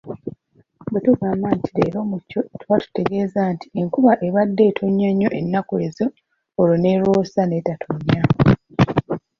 Bwe 0.89 0.99
tugamba 1.05 1.47
nti 1.57 1.69
leero 1.77 1.99
muco 2.09 2.39
tuba 2.59 2.75
tutegeeza 2.83 3.41
nti 3.53 3.67
enkuba 3.81 4.11
ebadde 4.27 4.63
etonnya 4.69 5.09
nnyo 5.11 5.29
ennaku 5.39 5.73
ezo 5.87 6.05
olwo 6.59 6.75
n'erwosa 6.79 7.41
neetetonnya. 7.45 8.21